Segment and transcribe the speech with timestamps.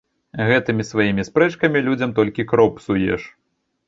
[0.47, 3.27] Гэтымі сваімі спрэчкамі людзям толькі кроў псуеш.